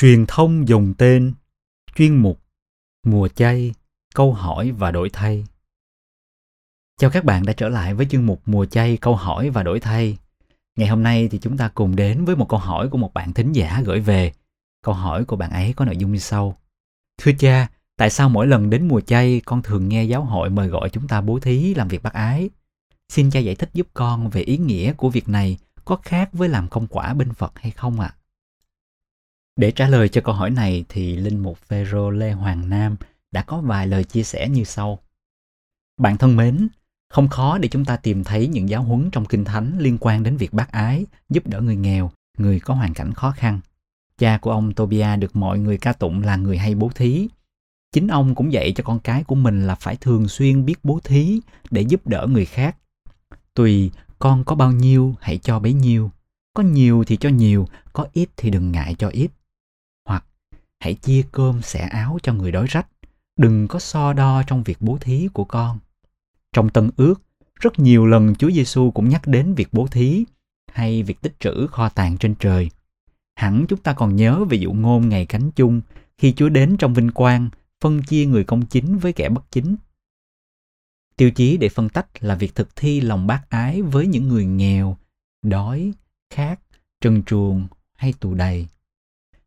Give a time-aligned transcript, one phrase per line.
[0.00, 1.32] Truyền thông dùng tên,
[1.96, 2.40] chuyên mục,
[3.06, 3.74] mùa chay,
[4.14, 5.44] câu hỏi và đổi thay.
[7.00, 9.80] Chào các bạn đã trở lại với chuyên mục mùa chay, câu hỏi và đổi
[9.80, 10.18] thay.
[10.76, 13.32] Ngày hôm nay thì chúng ta cùng đến với một câu hỏi của một bạn
[13.32, 14.32] thính giả gửi về.
[14.84, 16.56] Câu hỏi của bạn ấy có nội dung như sau.
[17.18, 20.68] Thưa cha, tại sao mỗi lần đến mùa chay con thường nghe giáo hội mời
[20.68, 22.50] gọi chúng ta bố thí làm việc bác ái?
[23.08, 26.48] Xin cha giải thích giúp con về ý nghĩa của việc này có khác với
[26.48, 28.14] làm công quả bên Phật hay không ạ?
[28.16, 28.19] À?
[29.60, 32.96] Để trả lời cho câu hỏi này thì Linh Mục Phêrô Lê Hoàng Nam
[33.32, 34.98] đã có vài lời chia sẻ như sau.
[36.00, 36.68] Bạn thân mến,
[37.08, 40.22] không khó để chúng ta tìm thấy những giáo huấn trong Kinh Thánh liên quan
[40.22, 43.60] đến việc bác ái, giúp đỡ người nghèo, người có hoàn cảnh khó khăn.
[44.18, 47.28] Cha của ông Tobia được mọi người ca tụng là người hay bố thí.
[47.92, 51.00] Chính ông cũng dạy cho con cái của mình là phải thường xuyên biết bố
[51.04, 51.40] thí
[51.70, 52.76] để giúp đỡ người khác.
[53.54, 56.10] Tùy con có bao nhiêu hãy cho bấy nhiêu.
[56.54, 59.30] Có nhiều thì cho nhiều, có ít thì đừng ngại cho ít
[60.80, 62.86] hãy chia cơm xẻ áo cho người đói rách.
[63.36, 65.78] Đừng có so đo trong việc bố thí của con.
[66.52, 67.14] Trong tân ước
[67.54, 70.24] rất nhiều lần chúa giêsu cũng nhắc đến việc bố thí
[70.72, 72.70] hay việc tích trữ kho tàng trên trời.
[73.34, 75.80] Hẳn chúng ta còn nhớ về dụ ngôn ngày cánh chung
[76.18, 79.76] khi chúa đến trong vinh quang phân chia người công chính với kẻ bất chính.
[81.16, 84.44] Tiêu chí để phân tách là việc thực thi lòng bác ái với những người
[84.44, 84.96] nghèo
[85.42, 85.92] đói
[86.30, 86.60] khát
[87.00, 88.66] trần truồng hay tù đầy.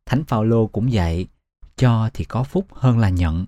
[0.06, 1.26] Thánh Phaolô cũng dạy,
[1.76, 3.46] cho thì có phúc hơn là nhận.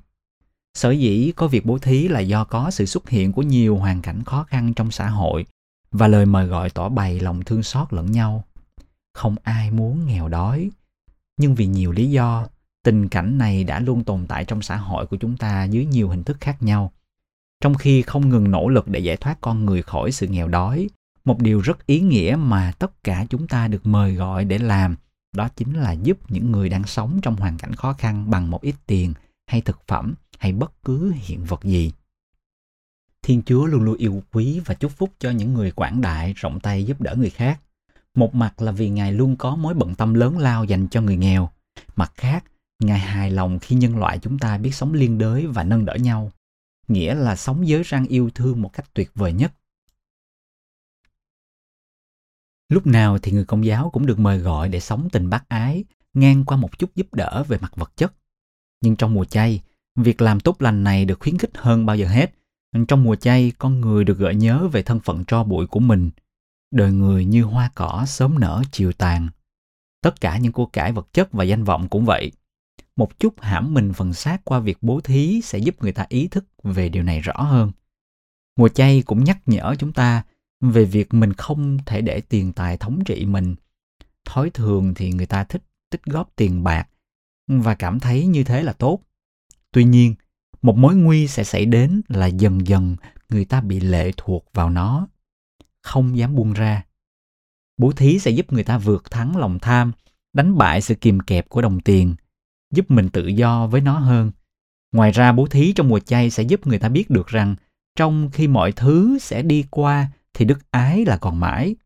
[0.74, 4.02] Sở dĩ có việc bố thí là do có sự xuất hiện của nhiều hoàn
[4.02, 5.46] cảnh khó khăn trong xã hội
[5.91, 8.44] và lời mời gọi tỏ bày lòng thương xót lẫn nhau.
[9.14, 10.70] Không ai muốn nghèo đói,
[11.36, 12.47] nhưng vì nhiều lý do,
[12.84, 16.08] tình cảnh này đã luôn tồn tại trong xã hội của chúng ta dưới nhiều
[16.08, 16.92] hình thức khác nhau.
[17.60, 20.88] Trong khi không ngừng nỗ lực để giải thoát con người khỏi sự nghèo đói,
[21.24, 24.97] một điều rất ý nghĩa mà tất cả chúng ta được mời gọi để làm
[25.36, 28.62] đó chính là giúp những người đang sống trong hoàn cảnh khó khăn bằng một
[28.62, 29.14] ít tiền
[29.46, 31.92] hay thực phẩm hay bất cứ hiện vật gì.
[33.22, 36.60] Thiên Chúa luôn luôn yêu quý và chúc phúc cho những người quảng đại, rộng
[36.60, 37.60] tay giúp đỡ người khác.
[38.14, 41.16] Một mặt là vì Ngài luôn có mối bận tâm lớn lao dành cho người
[41.16, 41.50] nghèo.
[41.96, 42.44] Mặt khác,
[42.82, 45.94] Ngài hài lòng khi nhân loại chúng ta biết sống liên đới và nâng đỡ
[45.94, 46.32] nhau.
[46.88, 49.52] Nghĩa là sống giới răng yêu thương một cách tuyệt vời nhất
[52.69, 55.84] Lúc nào thì người công giáo cũng được mời gọi để sống tình bác ái,
[56.15, 58.15] ngang qua một chút giúp đỡ về mặt vật chất.
[58.81, 59.62] Nhưng trong mùa chay,
[59.97, 62.34] việc làm tốt lành này được khuyến khích hơn bao giờ hết.
[62.88, 66.10] Trong mùa chay, con người được gợi nhớ về thân phận tro bụi của mình.
[66.71, 69.28] Đời người như hoa cỏ sớm nở chiều tàn.
[70.03, 72.32] Tất cả những của cải vật chất và danh vọng cũng vậy.
[72.97, 76.28] Một chút hãm mình phần xác qua việc bố thí sẽ giúp người ta ý
[76.28, 77.72] thức về điều này rõ hơn.
[78.56, 80.22] Mùa chay cũng nhắc nhở chúng ta
[80.61, 83.55] về việc mình không thể để tiền tài thống trị mình.
[84.25, 86.89] Thói thường thì người ta thích tích góp tiền bạc
[87.47, 89.00] và cảm thấy như thế là tốt.
[89.72, 90.15] Tuy nhiên,
[90.62, 92.97] một mối nguy sẽ xảy đến là dần dần
[93.28, 95.09] người ta bị lệ thuộc vào nó,
[95.83, 96.84] không dám buông ra.
[97.77, 99.93] Bố thí sẽ giúp người ta vượt thắng lòng tham,
[100.33, 102.15] đánh bại sự kìm kẹp của đồng tiền,
[102.71, 104.31] giúp mình tự do với nó hơn.
[104.93, 107.56] Ngoài ra, bố thí trong mùa chay sẽ giúp người ta biết được rằng
[107.97, 111.76] trong khi mọi thứ sẽ đi qua thì đức ái là còn mãi.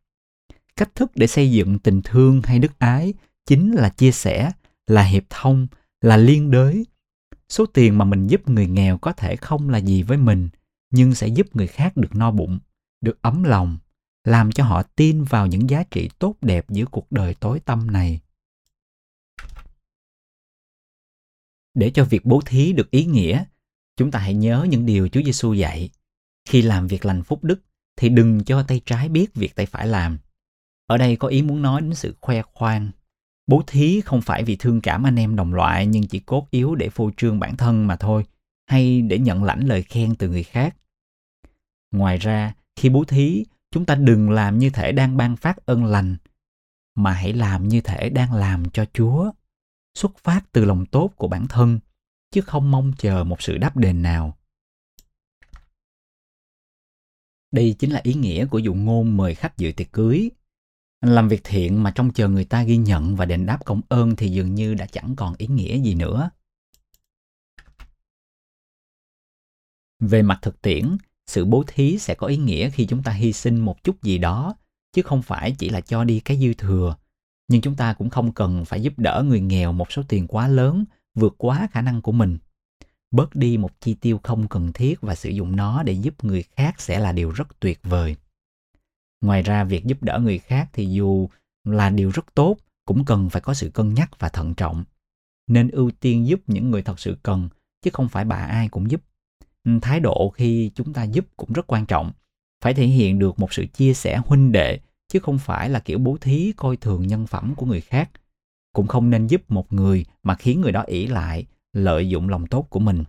[0.77, 3.15] Cách thức để xây dựng tình thương hay đức ái
[3.47, 4.53] chính là chia sẻ,
[4.87, 5.67] là hiệp thông,
[6.01, 6.87] là liên đới.
[7.49, 10.49] Số tiền mà mình giúp người nghèo có thể không là gì với mình,
[10.91, 12.59] nhưng sẽ giúp người khác được no bụng,
[13.01, 13.79] được ấm lòng,
[14.25, 17.91] làm cho họ tin vào những giá trị tốt đẹp giữa cuộc đời tối tăm
[17.91, 18.21] này.
[21.75, 23.45] Để cho việc bố thí được ý nghĩa,
[23.97, 25.91] chúng ta hãy nhớ những điều Chúa Giêsu dạy.
[26.49, 27.61] Khi làm việc lành phúc đức
[28.01, 30.19] thì đừng cho tay trái biết việc tay phải làm.
[30.87, 32.91] Ở đây có ý muốn nói đến sự khoe khoang.
[33.47, 36.75] Bố thí không phải vì thương cảm anh em đồng loại nhưng chỉ cốt yếu
[36.75, 38.25] để phô trương bản thân mà thôi,
[38.67, 40.77] hay để nhận lãnh lời khen từ người khác.
[41.93, 45.85] Ngoài ra, khi bố thí, chúng ta đừng làm như thể đang ban phát ân
[45.85, 46.17] lành,
[46.95, 49.33] mà hãy làm như thể đang làm cho Chúa,
[49.95, 51.79] xuất phát từ lòng tốt của bản thân,
[52.31, 54.37] chứ không mong chờ một sự đáp đền nào.
[57.53, 60.31] Đây chính là ý nghĩa của dụ ngôn mời khách dự tiệc cưới.
[61.01, 64.17] Làm việc thiện mà trong chờ người ta ghi nhận và đền đáp công ơn
[64.17, 66.31] thì dường như đã chẳng còn ý nghĩa gì nữa.
[70.01, 73.33] Về mặt thực tiễn, sự bố thí sẽ có ý nghĩa khi chúng ta hy
[73.33, 74.57] sinh một chút gì đó,
[74.93, 76.97] chứ không phải chỉ là cho đi cái dư thừa.
[77.49, 80.49] Nhưng chúng ta cũng không cần phải giúp đỡ người nghèo một số tiền quá
[80.49, 82.39] lớn, vượt quá khả năng của mình
[83.11, 86.43] bớt đi một chi tiêu không cần thiết và sử dụng nó để giúp người
[86.43, 88.17] khác sẽ là điều rất tuyệt vời.
[89.21, 91.29] Ngoài ra, việc giúp đỡ người khác thì dù
[91.65, 94.85] là điều rất tốt, cũng cần phải có sự cân nhắc và thận trọng.
[95.47, 97.49] Nên ưu tiên giúp những người thật sự cần,
[97.83, 99.01] chứ không phải bà ai cũng giúp.
[99.65, 102.13] Ừ, thái độ khi chúng ta giúp cũng rất quan trọng.
[102.65, 104.79] Phải thể hiện được một sự chia sẻ huynh đệ,
[105.09, 108.11] chứ không phải là kiểu bố thí coi thường nhân phẩm của người khác.
[108.73, 112.47] Cũng không nên giúp một người mà khiến người đó ỷ lại lợi dụng lòng
[112.47, 113.05] tốt của mình.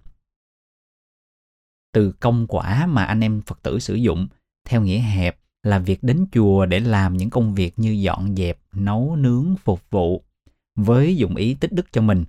[1.94, 4.28] Từ công quả mà anh em phật tử sử dụng,
[4.66, 8.60] theo nghĩa hẹp, là việc đến chùa để làm những công việc như dọn dẹp,
[8.74, 10.24] nấu nướng, phục vụ,
[10.75, 12.25] với dụng ý tích đức cho mình.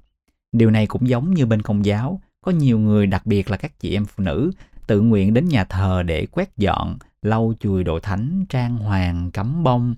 [0.52, 3.80] Điều này cũng giống như bên công giáo, có nhiều người, đặc biệt là các
[3.80, 4.50] chị em phụ nữ,
[4.86, 9.62] tự nguyện đến nhà thờ để quét dọn, lau chùi đồ thánh, trang hoàng, cắm
[9.64, 9.94] bông.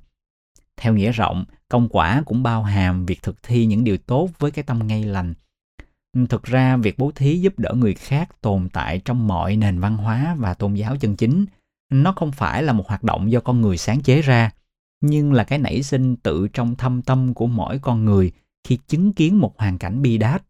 [0.77, 4.51] Theo nghĩa rộng, công quả cũng bao hàm việc thực thi những điều tốt với
[4.51, 5.35] cái tâm ngay lành
[6.29, 9.97] thực ra, việc bố thí giúp đỡ người khác tồn tại trong mọi nền văn
[9.97, 11.47] hóa và tôn giáo chân chính,
[11.91, 14.51] nó không phải là một hoạt động do con người sáng chế ra,
[15.01, 18.33] nhưng là cái nảy sinh tự trong thâm tâm của mỗi con người
[18.65, 20.43] khi chứng kiến một hoàn cảnh bi đát.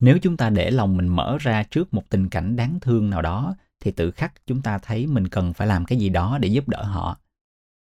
[0.00, 3.22] Nếu chúng ta để lòng mình mở ra trước một tình cảnh đáng thương nào
[3.22, 6.48] đó, thì tự khắc chúng ta thấy mình cần phải làm cái gì đó để
[6.48, 7.18] giúp đỡ họ.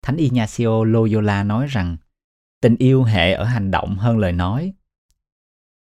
[0.03, 1.97] Thánh ignacio loyola nói rằng
[2.61, 4.73] tình yêu hệ ở hành động hơn lời nói.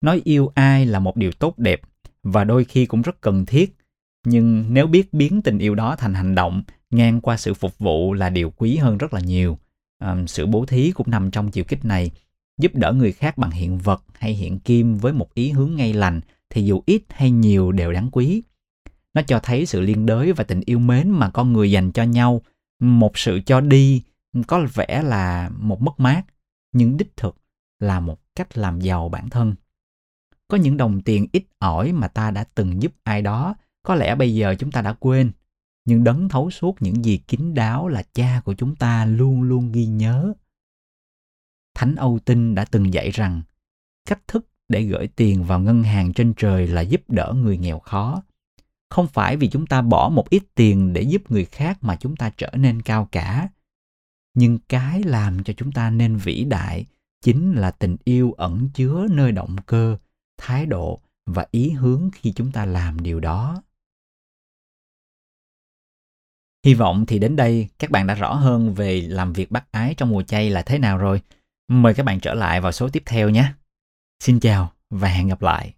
[0.00, 1.80] Nói yêu ai là một điều tốt đẹp
[2.22, 3.76] và đôi khi cũng rất cần thiết
[4.26, 8.12] nhưng nếu biết biến tình yêu đó thành hành động ngang qua sự phục vụ
[8.12, 9.58] là điều quý hơn rất là nhiều.
[9.98, 12.10] À, sự bố thí cũng nằm trong chiều kích này.
[12.60, 15.92] Giúp đỡ người khác bằng hiện vật hay hiện kim với một ý hướng ngay
[15.92, 16.20] lành
[16.50, 18.42] thì dù ít hay nhiều đều đáng quý.
[19.14, 22.02] Nó cho thấy sự liên đới và tình yêu mến mà con người dành cho
[22.02, 22.42] nhau.
[22.80, 24.02] Một sự cho đi
[24.46, 26.22] có vẻ là một mất mát
[26.72, 27.36] nhưng đích thực
[27.78, 29.54] là một cách làm giàu bản thân.
[30.48, 34.14] Có những đồng tiền ít ỏi mà ta đã từng giúp ai đó, có lẽ
[34.14, 35.32] bây giờ chúng ta đã quên.
[35.84, 39.72] Nhưng đấng thấu suốt những gì kín đáo là cha của chúng ta luôn luôn
[39.72, 40.32] ghi nhớ.
[41.74, 43.42] Thánh âu tinh đã từng dạy rằng,
[44.08, 47.78] cách thức để gửi tiền vào ngân hàng trên trời là giúp đỡ người nghèo
[47.78, 48.22] khó.
[48.88, 52.16] Không phải vì chúng ta bỏ một ít tiền để giúp người khác mà chúng
[52.16, 53.48] ta trở nên cao cả
[54.34, 56.86] nhưng cái làm cho chúng ta nên vĩ đại
[57.22, 59.96] chính là tình yêu ẩn chứa nơi động cơ,
[60.38, 63.62] thái độ và ý hướng khi chúng ta làm điều đó.
[66.64, 69.94] Hy vọng thì đến đây các bạn đã rõ hơn về làm việc bác ái
[69.96, 71.22] trong mùa chay là thế nào rồi.
[71.68, 73.52] Mời các bạn trở lại vào số tiếp theo nhé.
[74.20, 75.74] Xin chào và hẹn gặp lại.